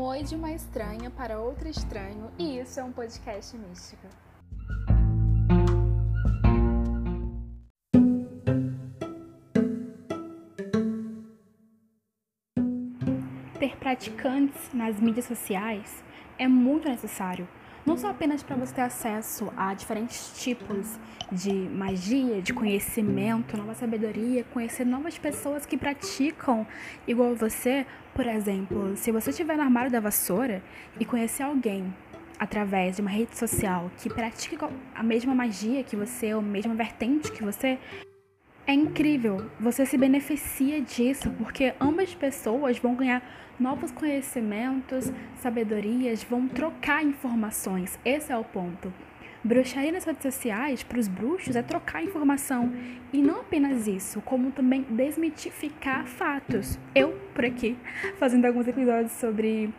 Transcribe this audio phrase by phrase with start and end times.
[0.00, 4.08] Um oi de uma estranha para outro estranho, e isso é um podcast místico.
[13.58, 16.02] Ter praticantes nas mídias sociais
[16.38, 17.46] é muito necessário
[17.84, 20.98] não só apenas para você ter acesso a diferentes tipos
[21.32, 26.66] de magia, de conhecimento, nova sabedoria, conhecer novas pessoas que praticam
[27.06, 27.86] igual você.
[28.14, 30.62] Por exemplo, se você estiver no armário da vassoura
[30.98, 31.94] e conhecer alguém
[32.38, 36.74] através de uma rede social que pratica a mesma magia que você, ou a mesma
[36.74, 37.78] vertente que você,
[38.70, 43.20] é incrível, você se beneficia disso porque ambas pessoas vão ganhar
[43.58, 45.10] novos conhecimentos,
[45.40, 47.98] sabedorias, vão trocar informações.
[48.04, 48.92] Esse é o ponto.
[49.42, 52.72] Bruxaria nas redes sociais para os bruxos é trocar informação
[53.12, 56.78] e não apenas isso, como também desmitificar fatos.
[56.94, 57.76] Eu, por aqui,
[58.20, 59.74] fazendo alguns episódios sobre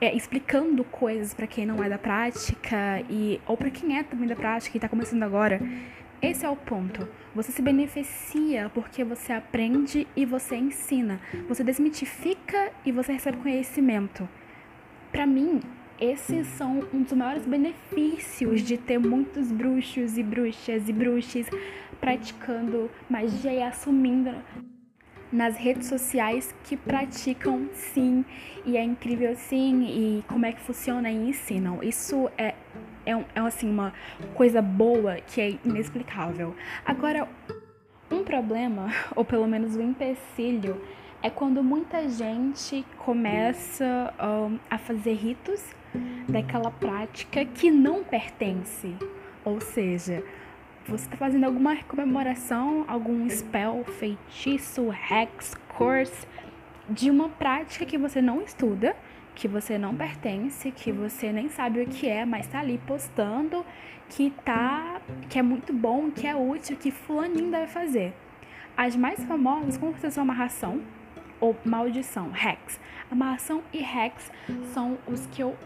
[0.00, 4.28] é, explicando coisas para quem não é da prática e ou para quem é também
[4.28, 5.60] da prática e está começando agora.
[6.24, 7.06] Esse é o ponto.
[7.34, 11.20] Você se beneficia porque você aprende e você ensina.
[11.46, 14.26] Você desmitifica e você recebe conhecimento.
[15.12, 15.60] Para mim,
[16.00, 21.46] esses são um dos maiores benefícios de ter muitos bruxos e bruxas e bruxes
[22.00, 24.34] praticando magia e assumindo
[25.30, 28.24] nas redes sociais que praticam sim
[28.64, 31.82] e é incrível sim e como é que funciona e ensinam.
[31.82, 32.54] Isso é
[33.06, 33.92] é, um, é assim, uma
[34.34, 36.54] coisa boa que é inexplicável.
[36.84, 37.28] Agora,
[38.10, 40.80] um problema, ou pelo menos um empecilho,
[41.22, 45.74] é quando muita gente começa um, a fazer ritos
[46.28, 48.94] daquela prática que não pertence.
[49.44, 50.22] Ou seja,
[50.86, 56.26] você está fazendo alguma comemoração, algum spell, feitiço, hex, curse
[56.88, 58.94] de uma prática que você não estuda
[59.34, 63.64] que você não pertence, que você nem sabe o que é, mas tá ali postando
[64.08, 68.14] que tá que é muito bom, que é útil, que fulaninho deve fazer.
[68.76, 70.82] As mais famosas, com certeza, são amarração
[71.40, 72.80] ou maldição, hex.
[73.10, 74.30] Amarração e hex
[74.72, 75.56] são os que eu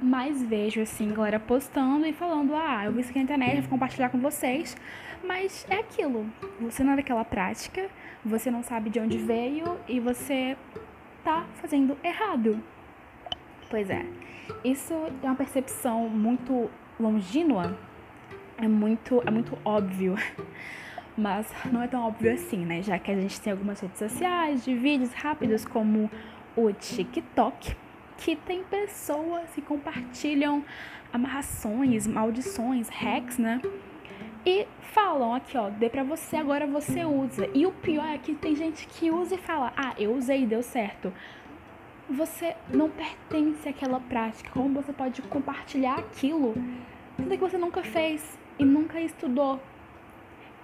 [0.00, 3.70] mais vejo, assim, galera postando e falando: ah, eu vi isso aqui na internet, vou
[3.70, 4.76] compartilhar com vocês.
[5.24, 6.26] Mas é aquilo,
[6.60, 7.88] você não é daquela prática,
[8.24, 10.56] você não sabe de onde veio e você
[11.22, 12.62] tá fazendo errado.
[13.72, 14.04] Pois é.
[14.62, 17.74] Isso é uma percepção muito longínua,
[18.58, 20.14] é muito, é muito óbvio.
[21.16, 22.82] Mas não é tão óbvio assim, né?
[22.82, 26.10] Já que a gente tem algumas redes sociais de vídeos rápidos como
[26.54, 27.74] o TikTok,
[28.18, 30.62] que tem pessoas que compartilham
[31.10, 33.58] amarrações, maldições, hacks, né?
[34.44, 37.48] E falam aqui, ó, dê pra você, agora você usa.
[37.54, 40.62] E o pior é que tem gente que usa e fala, ah, eu usei deu
[40.62, 41.10] certo
[42.12, 44.50] você não pertence àquela prática.
[44.50, 46.54] Como você pode compartilhar aquilo
[47.16, 49.60] sendo que você nunca fez e nunca estudou?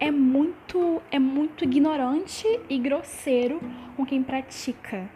[0.00, 3.60] É muito, é muito ignorante e grosseiro
[3.96, 5.08] com quem pratica.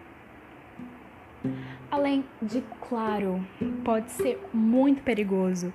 [1.91, 3.45] Além de, claro,
[3.85, 5.73] pode ser muito perigoso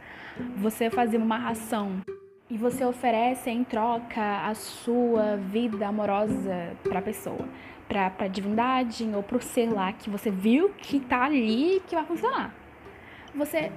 [0.57, 2.01] você fazer uma ração
[2.49, 7.47] e você oferece em troca a sua vida amorosa para a pessoa
[7.87, 12.05] pra, pra divindade ou pro ser lá que você viu que tá ali que vai
[12.05, 12.53] funcionar.
[13.35, 13.71] Você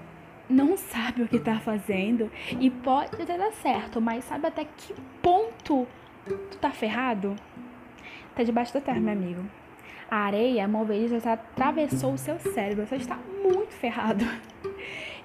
[0.48, 4.94] não sabe o que tá fazendo e pode até dar certo, mas sabe até que
[5.22, 5.86] ponto
[6.24, 7.36] tu tá ferrado?
[8.34, 9.44] Tá debaixo da terra, meu amigo.
[10.10, 14.24] A areia movediça já atravessou o seu cérebro, você está muito ferrado.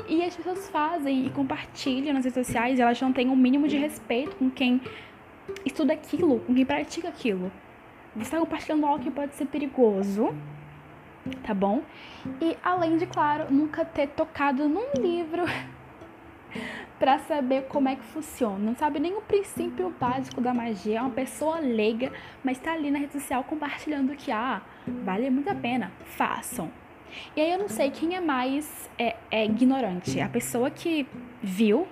[0.08, 3.78] E as pessoas fazem e compartilham nas redes sociais, elas não têm um mínimo de
[3.78, 4.82] respeito com quem
[5.66, 7.52] estuda aquilo, com quem pratica aquilo.
[8.16, 10.34] Você está compartilhando algo que pode ser perigoso,
[11.44, 11.82] tá bom?
[12.42, 15.44] E além de, claro, nunca ter tocado num livro
[17.00, 18.58] para saber como é que funciona.
[18.58, 21.00] Não sabe nem o princípio básico da magia.
[21.00, 22.12] É uma pessoa leiga,
[22.44, 24.62] mas está ali na rede social compartilhando que, ah,
[25.04, 25.92] vale muito a pena.
[26.06, 26.72] Façam.
[27.36, 30.20] E aí eu não sei quem é mais é, é ignorante.
[30.20, 31.08] A pessoa que
[31.42, 31.88] viu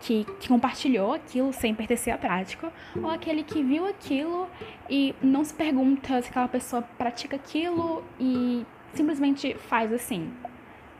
[0.00, 4.48] que, que, compartilhou aquilo sem pertencer à prática, ou aquele que viu aquilo
[4.88, 10.32] e não se pergunta se aquela pessoa pratica aquilo e simplesmente faz assim,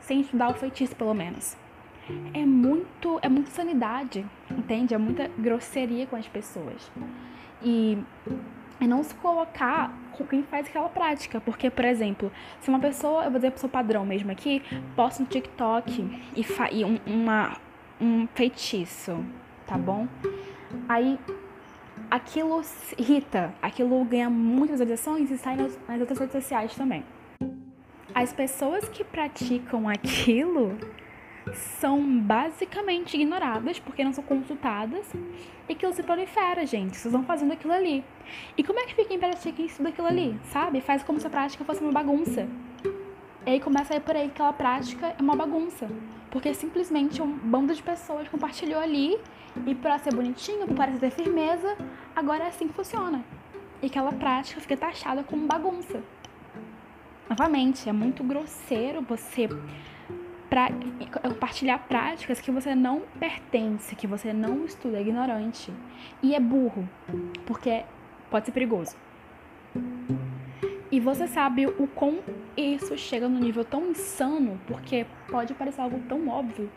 [0.00, 1.56] sem estudar o feitiço pelo menos.
[2.34, 4.94] É muito, é muita sanidade, entende?
[4.94, 6.90] É muita grosseria com as pessoas.
[7.62, 7.98] E
[8.80, 11.40] é não se colocar com quem faz aquela prática.
[11.40, 14.62] Porque, por exemplo, se uma pessoa, eu vou dizer a pessoa padrão mesmo aqui,
[14.96, 17.56] posta no TikTok e, e um, uma,
[18.00, 19.24] um feitiço,
[19.66, 20.08] tá bom?
[20.88, 21.18] Aí
[22.10, 22.62] aquilo
[22.98, 27.04] irrita, aquilo ganha muitas visualizações e sai nas, nas outras redes sociais também.
[28.14, 30.76] as pessoas que praticam aquilo
[31.52, 35.10] são basicamente ignoradas porque não são consultadas
[35.68, 36.96] e aquilo se prolifera, gente.
[36.96, 38.04] Vocês vão fazendo aquilo ali.
[38.56, 40.80] E como é que fica quem pratica isso daquilo ali, sabe?
[40.80, 42.48] Faz como se a prática fosse uma bagunça.
[43.46, 45.88] E aí começa a ir por aí que aquela prática é uma bagunça.
[46.30, 49.18] Porque simplesmente um bando de pessoas compartilhou ali
[49.66, 51.76] e para ser bonitinho, para parecer ter firmeza,
[52.14, 53.24] agora é assim que funciona.
[53.82, 56.02] E aquela prática fica taxada como bagunça.
[57.28, 59.48] Novamente, é muito grosseiro você
[60.50, 60.68] pra,
[61.22, 65.72] compartilhar práticas que você não pertence, que você não estuda, é ignorante.
[66.20, 66.86] E é burro,
[67.46, 67.84] porque
[68.28, 68.96] pode ser perigoso.
[70.90, 72.18] E você sabe o quão
[72.56, 76.68] isso chega no nível tão insano, porque pode parecer algo tão óbvio.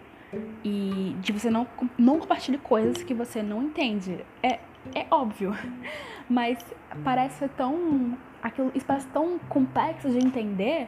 [0.64, 1.68] E de você não,
[1.98, 4.24] não compartilhar coisas que você não entende.
[4.42, 4.60] É,
[4.94, 5.56] é óbvio.
[6.30, 6.64] Mas
[7.04, 8.16] parece tão.
[8.42, 10.88] Aquilo, isso parece tão complexo de entender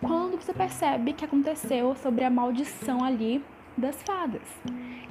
[0.00, 3.42] quando você percebe que aconteceu sobre a maldição ali
[3.76, 4.42] das fadas,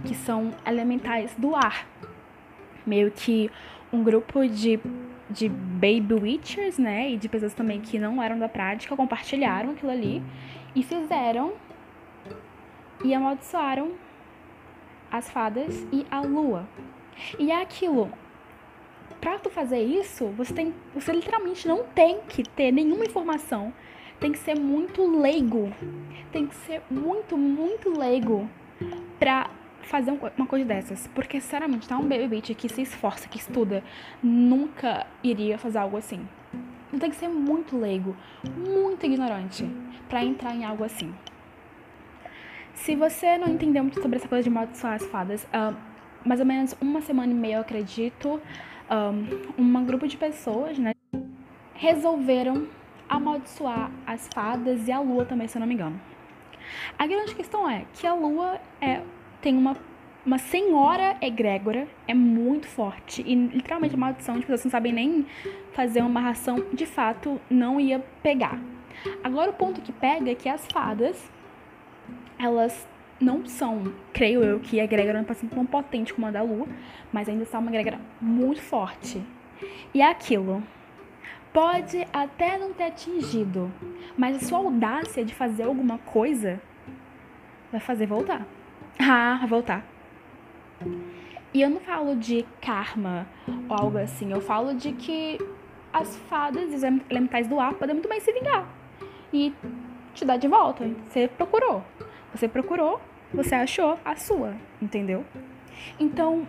[0.05, 1.87] que são elementais do ar.
[2.85, 3.49] Meio que
[3.91, 4.79] um grupo de,
[5.29, 9.91] de baby witchers, né, e de pessoas também que não eram da prática, compartilharam aquilo
[9.91, 10.21] ali
[10.75, 11.53] e fizeram
[13.03, 13.91] e amaldiçoaram
[15.11, 16.67] as fadas e a lua.
[17.39, 18.11] E é aquilo.
[19.21, 23.73] Pra tu fazer isso, você tem, você literalmente não tem que ter nenhuma informação
[24.19, 25.71] tem que ser muito leigo.
[26.31, 28.49] Tem que ser muito, muito leigo
[29.19, 29.49] pra
[29.81, 31.07] fazer uma coisa dessas.
[31.07, 33.83] Porque, sinceramente, tá um baby bitch que se esforça, que estuda,
[34.21, 36.27] nunca iria fazer algo assim.
[36.91, 38.15] Não tem que ser muito leigo,
[38.55, 39.65] muito ignorante
[40.07, 41.13] para entrar em algo assim.
[42.73, 45.75] Se você não entendeu muito sobre essa coisa de amaldiçoar as fadas, uh,
[46.25, 48.41] mais ou menos uma semana e meia, eu acredito,
[49.57, 50.93] um, um grupo de pessoas, né,
[51.73, 52.67] resolveram
[53.09, 55.99] amaldiçoar as fadas e a lua também, se eu não me engano.
[56.97, 59.01] A grande questão é que a lua é,
[59.41, 59.77] tem uma,
[60.25, 65.25] uma senhora egrégora, é muito forte, e literalmente a maldição, as pessoas não sabem nem
[65.73, 68.59] fazer uma ração, de fato, não ia pegar.
[69.23, 71.31] Agora o ponto que pega é que as fadas,
[72.39, 72.87] elas
[73.19, 76.67] não são, creio eu, que a egrégora não passa tão potente como a da lua,
[77.11, 79.21] mas ainda está uma egrégora muito forte.
[79.93, 80.61] E é aquilo,
[81.55, 83.71] pode até não ter atingido,
[84.17, 86.61] mas a sua audácia de fazer alguma coisa
[87.71, 88.45] vai fazer voltar.
[88.97, 89.85] Ah, vai voltar.
[91.53, 93.27] E eu não falo de karma
[93.67, 95.37] ou algo assim, eu falo de que
[95.91, 98.65] as fadas e os elementais do ar podem muito bem se vingar
[99.33, 99.53] e
[100.13, 100.89] te dar de volta.
[101.09, 101.83] Você procurou.
[102.33, 103.01] Você procurou,
[103.33, 105.25] você achou a sua, entendeu?
[105.99, 106.47] Então,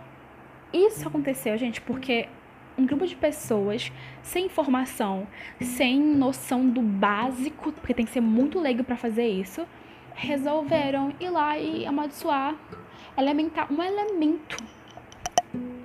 [0.71, 2.29] isso aconteceu, gente, porque
[2.77, 3.91] um grupo de pessoas
[4.21, 5.27] sem informação,
[5.59, 9.67] sem noção do básico, porque tem que ser muito leigo para fazer isso,
[10.13, 12.55] resolveram ir lá e amaldiçoar
[13.17, 14.57] elementar um elemento.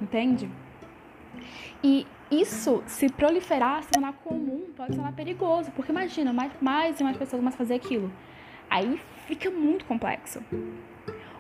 [0.00, 0.49] Entende?
[1.83, 5.71] E isso, se proliferar, se tornar comum, pode se tornar perigoso.
[5.73, 8.12] Porque imagina, mais, mais e mais pessoas vão fazer aquilo.
[8.69, 10.43] Aí fica muito complexo.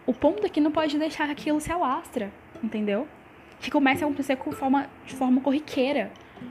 [0.06, 2.32] O ponto aqui não pode deixar aquilo se alastra,
[2.62, 3.06] entendeu?
[3.62, 6.10] Que comece a acontecer com forma, de forma corriqueira,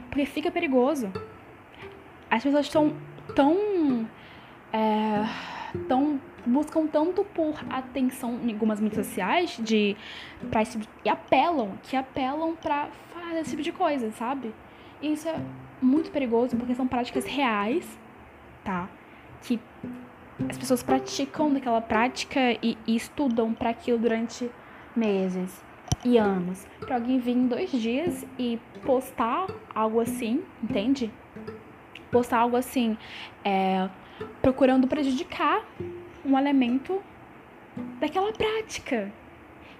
[0.09, 1.11] porque fica perigoso.
[2.29, 2.95] As pessoas estão
[3.35, 4.07] tão,
[4.71, 5.25] é,
[5.89, 9.95] tão buscam tanto por atenção em algumas mídias sociais de
[10.49, 14.53] para esse e apelam, que apelam para fazer esse tipo de coisa, sabe?
[15.01, 15.35] E isso é
[15.81, 17.85] muito perigoso porque são práticas reais,
[18.63, 18.87] tá?
[19.41, 19.59] Que
[20.49, 24.49] as pessoas praticam daquela prática e, e estudam para aquilo durante
[24.95, 25.70] meses
[26.03, 31.11] e anos para alguém vir em dois dias e postar algo assim, entende?
[32.11, 32.97] Postar algo assim,
[33.43, 33.89] é,
[34.41, 35.65] procurando prejudicar
[36.25, 37.01] um elemento
[37.99, 39.11] daquela prática.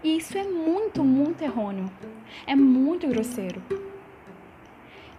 [0.04, 1.92] E isso é muito, muito errôneo.
[2.48, 3.62] É muito grosseiro.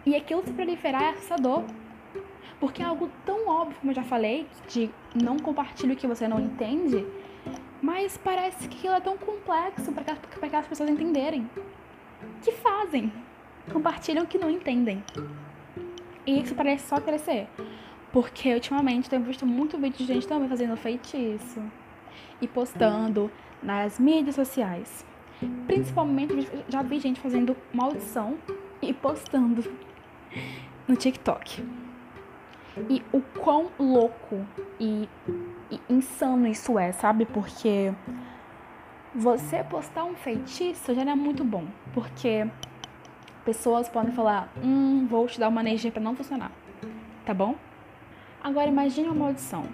[0.05, 1.65] E aquilo se proliferar é assustador.
[2.59, 6.29] Porque é algo tão óbvio, como eu já falei, de não compartilhe o que você
[6.29, 7.05] não entende,
[7.83, 11.51] mas parece que aquilo é tão complexo para que as pessoas entenderem.
[12.41, 13.12] Que fazem?
[13.73, 15.03] Compartilham que não entendem.
[16.25, 17.49] E isso parece só crescer.
[18.12, 21.61] Porque ultimamente tenho visto muito vídeo de gente também fazendo feitiço
[22.41, 25.05] e postando nas mídias sociais.
[25.67, 28.39] Principalmente já vi gente fazendo maldição
[28.81, 29.65] e postando
[30.87, 31.82] no TikTok.
[32.88, 34.47] E o quão louco
[34.81, 35.09] e,
[35.71, 37.26] e insano isso é, sabe?
[37.26, 37.93] Porque
[39.14, 41.67] você postar um feitiço já é muito bom.
[41.93, 42.47] Porque
[43.45, 46.50] pessoas podem falar: Hum, vou te dar uma energia para não funcionar.
[47.25, 47.55] Tá bom?
[48.43, 49.64] Agora imagine uma maldição,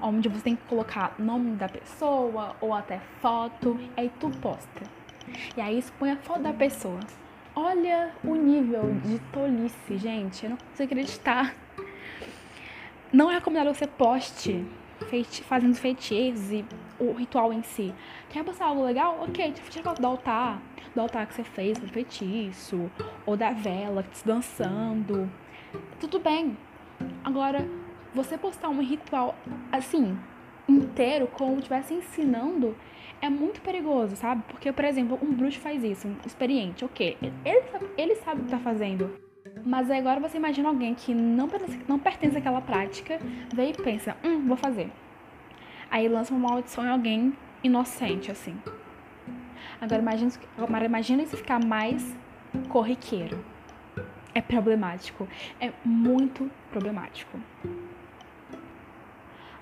[0.00, 4.82] onde você tem que colocar nome da pessoa ou até foto, aí tu posta.
[5.54, 7.00] E aí expõe a foto da pessoa.
[7.54, 10.44] Olha o nível de tolice, gente.
[10.44, 11.54] Eu não consigo acreditar.
[13.12, 14.64] Não é recomendado você poste
[15.08, 16.64] feiti fazendo feitiços e
[16.98, 17.94] o ritual em si.
[18.28, 19.20] Quer postar algo legal?
[19.22, 20.60] Ok, tira foto do altar,
[20.94, 22.90] do altar que você fez, do feitiço,
[23.24, 25.30] ou da vela que está dançando.
[25.98, 26.56] Tudo bem.
[27.24, 27.66] Agora,
[28.12, 29.34] você postar um ritual
[29.72, 30.18] assim,
[30.68, 32.76] inteiro, como estivesse ensinando,
[33.22, 34.42] é muito perigoso, sabe?
[34.48, 37.16] Porque, por exemplo, um bruxo faz isso, um experiente, ok.
[37.20, 37.32] Ele
[37.96, 39.27] ele sabe o que tá fazendo.
[39.68, 43.20] Mas agora você imagina alguém que não pertence, não pertence àquela prática,
[43.54, 44.90] vê e pensa, hum, vou fazer.
[45.90, 48.56] Aí lança uma maldição em alguém inocente, assim.
[49.78, 52.16] Agora imagina, agora imagina isso ficar mais
[52.70, 53.44] corriqueiro.
[54.34, 55.28] É problemático.
[55.60, 57.38] É muito problemático.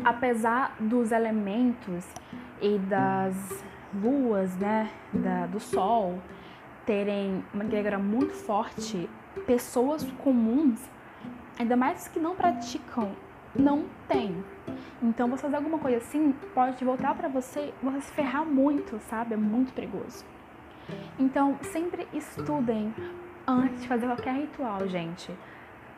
[0.05, 2.07] Apesar dos elementos
[2.63, 3.35] e das
[3.93, 6.21] luas, né, da, do sol,
[6.87, 9.11] terem uma egrégora muito forte
[9.47, 10.81] pessoas comuns,
[11.59, 13.11] ainda mais que não praticam,
[13.55, 14.43] não tem.
[15.03, 19.35] Então, você fazer alguma coisa assim pode voltar para você, você se ferrar muito, sabe?
[19.35, 20.25] É muito perigoso.
[21.19, 22.95] Então, sempre estudem
[23.47, 25.31] antes de fazer qualquer ritual, gente.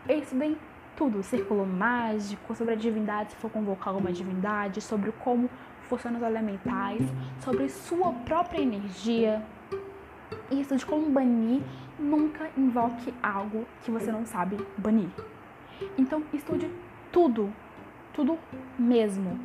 [0.09, 0.57] Estudem
[0.97, 5.49] tudo, círculo mágico, sobre a divindade, se for convocar alguma divindade, sobre como
[5.83, 7.03] funcionam os elementais,
[7.41, 9.43] sobre sua própria energia,
[10.51, 11.63] isso de como banir
[11.99, 15.09] nunca invoque algo que você não sabe banir.
[15.97, 16.71] Então, estude
[17.13, 17.53] tudo,
[18.13, 18.39] tudo
[18.79, 19.39] mesmo,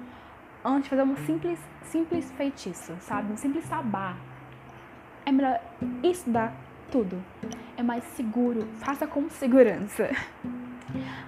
[0.64, 3.34] antes de fazer um simples, simples feitiço, sabe?
[3.34, 4.16] Um simples sabá.
[5.26, 5.60] É melhor
[6.04, 6.54] estudar
[6.92, 7.22] tudo.
[7.78, 10.10] É mais seguro, faça com segurança.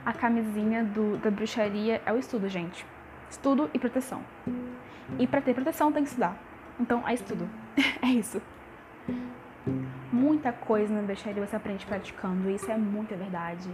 [0.06, 2.86] A camisinha do, da bruxaria é o estudo, gente.
[3.30, 4.22] Estudo e proteção.
[5.18, 6.38] E para ter proteção tem que estudar.
[6.80, 7.50] Então, é estudo.
[8.02, 8.42] é isso.
[10.12, 13.70] Muita coisa na bruxaria você aprende praticando, isso é muita verdade.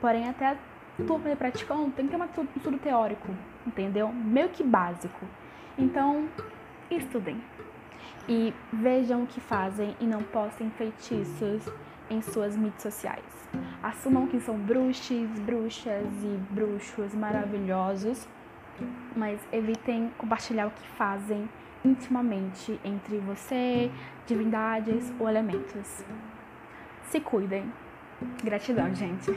[0.00, 0.56] Porém, até
[0.96, 3.28] tu aprender praticando, tem que ter um estudo teórico,
[3.66, 4.12] entendeu?
[4.12, 5.26] Meio que básico.
[5.76, 6.28] Então,
[6.90, 7.42] estudem.
[8.28, 11.68] E vejam o que fazem e não postem feitiços
[12.08, 13.48] em suas mídias sociais.
[13.82, 18.26] Assumam que são bruxos, bruxas e bruxos maravilhosos,
[19.14, 21.48] mas evitem compartilhar o que fazem
[21.84, 23.90] intimamente entre você,
[24.26, 26.04] divindades ou elementos.
[27.04, 27.70] Se cuidem.
[28.42, 29.30] Gratidão, gente.